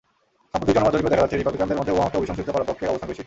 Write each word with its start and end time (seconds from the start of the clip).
সাম্প্রতিক 0.51 0.75
জনমত 0.77 0.91
জরিপেও 0.95 1.13
দেখা 1.13 1.23
যাচ্ছে, 1.23 1.37
রিপাবলিকানদের 1.37 1.79
মধ্যে 1.79 1.93
ওবামাকে 1.93 2.19
অভিশংসিত 2.19 2.47
করার 2.53 2.69
পক্ষে 2.69 2.89
অবস্থান 2.91 3.07
বেশি। 3.09 3.19